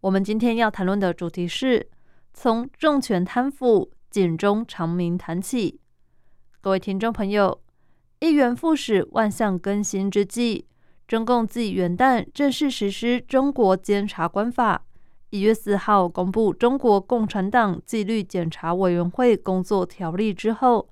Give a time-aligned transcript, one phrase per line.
[0.00, 1.88] 我们今天要谈论的主题是
[2.32, 5.80] 从政权贪腐、警钟长鸣谈起。
[6.60, 7.60] 各位听众朋友，
[8.20, 10.66] 一元复始、万象更新之际，
[11.08, 14.76] 中共自元旦正式实施《中国监察官法》，
[15.30, 20.88] 一月四号公布《中国共产党纪律检查委员会工作条例》之后，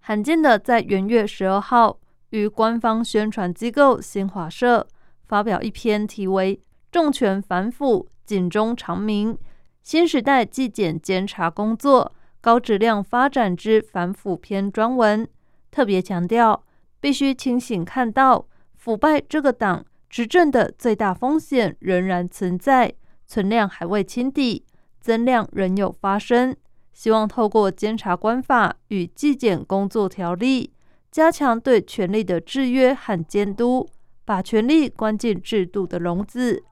[0.00, 2.00] 罕见的在元月十二号。
[2.30, 4.86] 与官方宣传机构新华社
[5.24, 6.54] 发表一篇题为
[6.92, 9.38] 《重拳反腐，警钟长鸣：
[9.82, 15.26] 新时代纪检监察工作高质量发展之反腐篇》专文，
[15.70, 16.62] 特别强调
[17.00, 22.92] 必须清醒看到腐败这个党执政的最大风险仍然存在，
[23.26, 24.66] 存量还未清底，
[25.00, 26.54] 增量仍有发生。
[26.92, 30.74] 希望透过监察官法与纪检工作条例。
[31.10, 33.88] 加强对权力的制约和监督，
[34.26, 36.62] 把权力关进制度的笼子，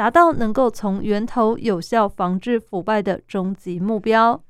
[0.00, 4.42] 达到能够从源头有效防治腐败的终极目标。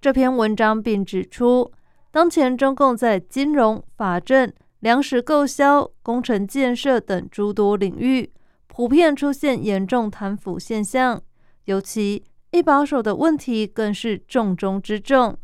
[0.00, 1.72] 这篇文章并指出，
[2.12, 8.30] 当前中共在金融、法政、粮食购销、工程建设等诸多领域，
[8.68, 11.20] 普遍出现严重贪腐现象，
[11.64, 15.36] 尤其一把手的问题更是重中之重。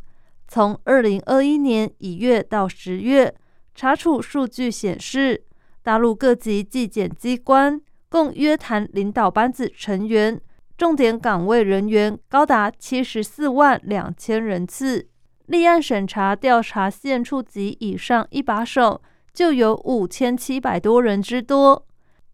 [0.47, 3.35] 从二零二一年一月到十月，
[3.75, 5.43] 查处数据显示，
[5.83, 10.41] 大陆各级纪检机关共约谈领导班子成员、
[10.77, 15.07] 重点岗位人员高达七十四万两千人次，
[15.45, 19.01] 立案审查调查县处级以上一把手
[19.33, 21.85] 就有五千七百多人之多。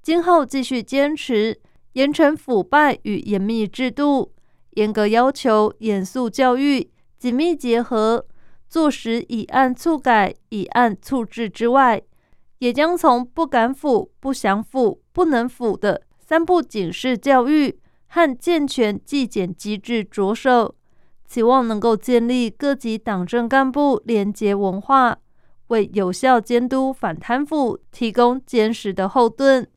[0.01, 1.59] 今后继续坚持
[1.93, 4.31] 严惩腐败与严密制度，
[4.71, 6.89] 严格要求严肃教育。
[7.17, 8.25] 紧密结合，
[8.69, 12.01] 做实以案促改、以案促治之外，
[12.59, 20.75] 也将从不敢腐、不想腐、不能腐的三不警示教育和健全纪检机制着手，
[21.25, 25.17] 期望能够建立各级党政干部廉洁文化，
[25.67, 29.67] 为有效监督反贪腐提供坚实的后盾。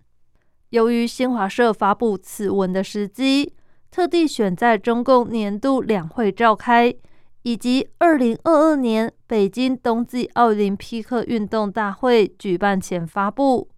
[0.71, 3.55] 由于新华社发布此文的时机，
[3.91, 6.95] 特地选在中共年度两会召开。
[7.43, 13.69] 以及二零二二年北京冬季奥林匹克运动大会举办前发布，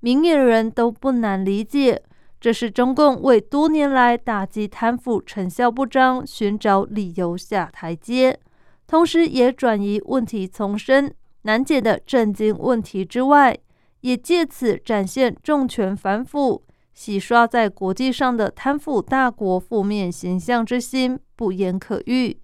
[0.00, 2.02] 明眼人都不难理解，
[2.40, 8.38] 这是中共为多年来打击贪腐成效不彰寻找理由下台阶，
[8.86, 11.12] 同时也转移问题丛生
[11.42, 13.58] 难解的震惊问题之外，
[14.00, 16.62] 也借此展现重拳反腐、
[16.94, 22.38] 洗刷在国际上的贪腐大国负面形象之心不言可喻。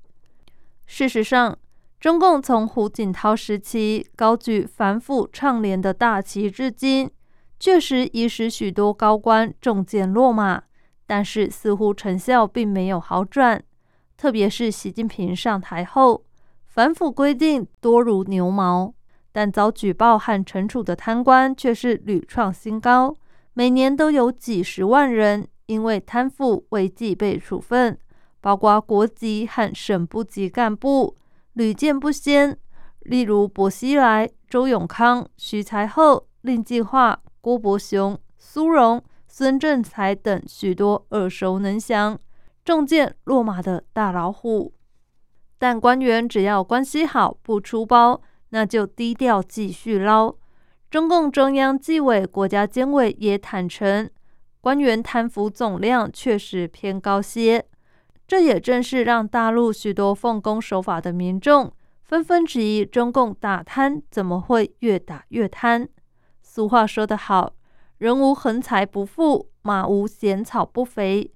[0.97, 1.59] 事实上，
[1.99, 7.11] 中共从胡锦涛时期高举反腐倡廉的大旗至今，
[7.59, 10.63] 确实已使许多高官中箭落马，
[11.05, 13.61] 但是似乎成效并没有好转。
[14.17, 16.25] 特别是习近平上台后，
[16.65, 18.95] 反腐规定多如牛毛，
[19.33, 23.17] 但遭举报和惩处的贪官却是屡创新高，
[23.55, 27.99] 每年都有几十万人因为贪腐违纪被处分。
[28.45, 31.17] 包括国级和省部级干部
[31.55, 32.55] 屡见不鲜，
[33.01, 42.19] 例如薄熙来、周永康、徐才厚、令计划、郭伯雄、苏荣、孙政才等许多耳熟能详、
[42.67, 44.75] 中箭落马的大老虎。
[45.59, 50.35] 但官员只要关系好，不出包，那就低调继续捞。
[50.91, 54.11] 中共中央纪委国家监委也坦诚，
[54.61, 57.65] 官员贪腐总量确实偏高些。
[58.27, 61.73] 这也正是让大陆许多奉公守法的民众
[62.03, 65.89] 纷纷质疑：中共打贪怎么会越打越贪？
[66.43, 67.55] 俗话说得好，
[67.99, 71.31] 人无横财不富，马无闲草不肥。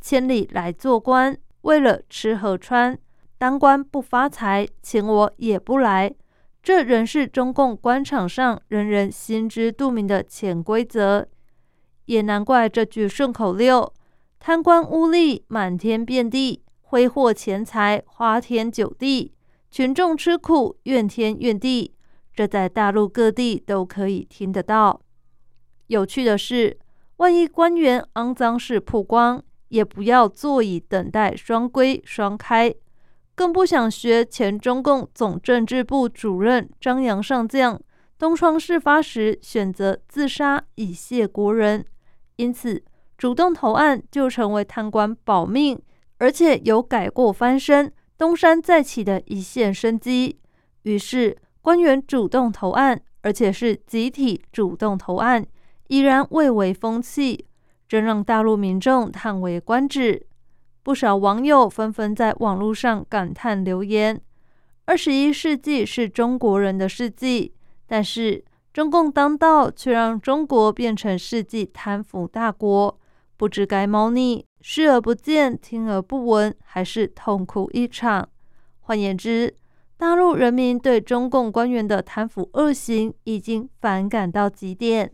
[0.00, 2.96] 千里来做官，为了吃喝穿，
[3.36, 6.14] 当官不发财，请我也不来。
[6.62, 11.26] 这仍是中共官场上人人心知肚明的潜规则，
[12.04, 13.92] 也难怪这句顺口溜。
[14.38, 19.34] 贪官污吏满天遍地，挥霍钱财花天酒地，
[19.70, 21.94] 群众吃苦怨天怨地。
[22.32, 25.00] 这在大陆各地都可以听得到。
[25.88, 26.78] 有趣的是，
[27.16, 32.72] 万一官员肮脏事曝光，也不要坐以等待双规双开，
[33.34, 37.80] 更不想学前中共总政治部主任张杨上将
[38.16, 41.84] 东窗事发时选择自杀以谢国人，
[42.36, 42.84] 因此
[43.18, 45.76] 主动投案就成为贪官保命，
[46.18, 50.38] 而且有改过翻身、东山再起的一线生机。
[50.84, 55.44] 于是官员主动投案，而且是集体主动投案，
[55.88, 57.44] 依然蔚为风气，
[57.88, 60.24] 真让大陆民众叹为观止。
[60.84, 64.18] 不少网友纷纷在网络上感叹留言
[64.86, 67.52] ：“二十一世纪是中国人的世纪。”
[67.84, 72.98] 但是中共当道，却让中国变成世纪贪腐大国，
[73.38, 78.28] 不知该猫腻，视而不见，听而不闻，还是痛哭一场。
[78.80, 79.54] 换言之，
[79.96, 85.12] 大陆人民对中共官员的贪腐恶行已经反感到极点。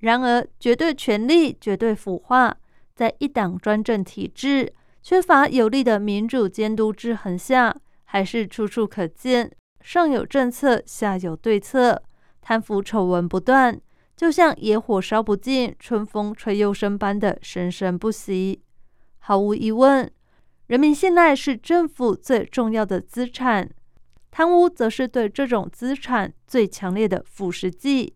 [0.00, 2.56] 然而，绝对权力、绝对腐化，
[2.96, 9.48] 在一党专政体制、缺乏有力的民主监督制衡下，还是处处可见。
[9.80, 12.02] 上有政策，下有对策，
[12.40, 13.80] 贪腐丑闻不断，
[14.18, 18.60] 就像野火烧不尽，春风吹又生般的生生不息。
[19.20, 20.10] 毫无疑问，
[20.66, 23.70] 人民信赖是政府最重要的资产，
[24.32, 28.12] 贪污则是对这种资产最强烈的腐蚀剂。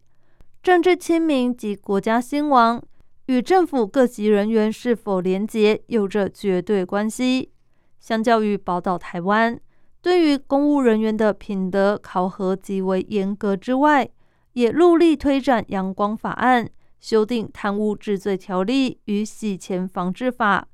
[0.60, 2.82] 政治清明及国家兴亡，
[3.26, 7.52] 与政府各级人员是否廉洁有着绝对关系。
[8.00, 9.56] 相较于宝岛台湾。
[10.00, 14.10] 对于公务人员的品德考核极为严格之外，
[14.52, 16.68] 也努力推展阳光法案，
[17.00, 20.68] 修订贪污治罪条例与洗钱防治法，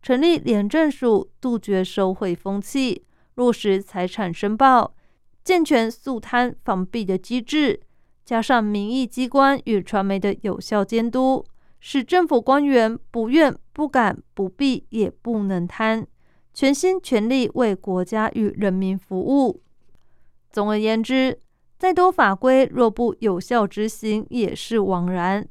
[0.00, 3.04] 成立廉政署，杜绝收贿风气，
[3.34, 4.94] 落实财产申报，
[5.42, 7.80] 健全肃贪防弊的机制，
[8.24, 11.44] 加上民意机关与传媒的有效监督，
[11.80, 16.06] 使政府官员不愿、不敢、不必也不能贪。
[16.54, 19.60] 全心全力为国家与人民服务。
[20.50, 21.40] 总而言之，
[21.78, 25.46] 再多法规若不有效执行，也是枉然。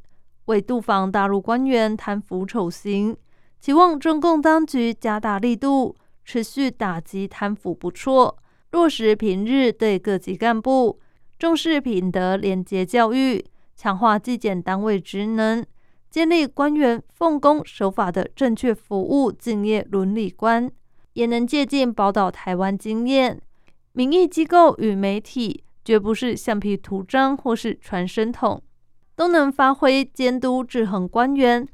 [0.46, 3.16] 为杜防大陆官员贪腐丑行，
[3.60, 8.36] 期望中共当局加大力度，持续打击贪腐不辍，
[8.72, 11.00] 落实平日对各级干部
[11.38, 15.64] 重视品德廉洁教育，强化纪检单位职能，
[16.10, 20.72] 建立官员奉公守法的正确服务敬业伦理观。
[21.14, 23.40] 也能借鉴宝岛台湾经验，
[23.92, 28.62] 民意机构与媒体绝不是橡皮图章或是传声筒，
[29.16, 31.68] 都能发挥监督制衡官员，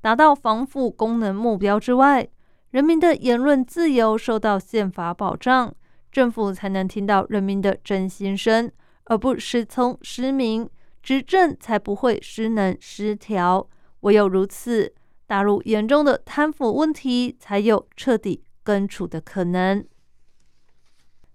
[0.00, 2.28] 达到防腐功能目标之外，
[2.70, 5.74] 人民的言论自由受到宪法保障，
[6.10, 8.70] 政府才能听到人民的真心声，
[9.04, 10.68] 而不失聪失明，
[11.02, 13.68] 执政才不会失能失调。
[14.00, 14.92] 唯有如此，
[15.26, 18.42] 大陆严重的贪腐问题才有彻底。
[18.64, 19.84] 根除的可能。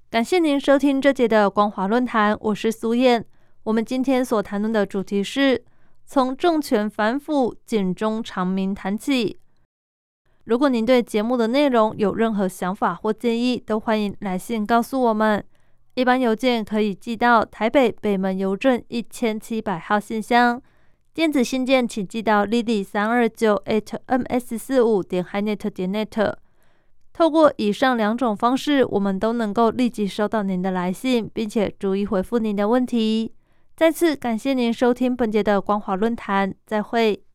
[0.10, 3.26] 感谢您收听这节的光华论坛，我是苏燕。
[3.64, 5.62] 我们今天所谈论的主题是
[6.06, 9.38] 从政权反腐、警钟长鸣谈起。
[10.46, 15.44] 如果您对节目的内容有任何想法或建议，都欢迎来信告诉我们。
[15.96, 20.62] 一般邮件可以寄到台北北门邮政一千七百号信箱，
[21.14, 26.34] 电子信件请寄到 lily 三二九 at ms 四五点 hinet 点 net。
[27.18, 33.34] 透过以上两种方式，我们都能够立即收到您的来信，并且逐一回复您的问题。
[33.76, 37.27] 再次感谢您收听本节的光华论坛，再会。